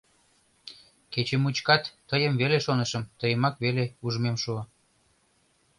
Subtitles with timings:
[1.13, 4.61] Кече мучкак тыйым веле шонышым, тыйымак веле ужмем шуо...